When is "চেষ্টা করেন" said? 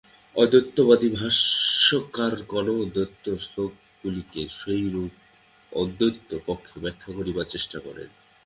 7.45-8.09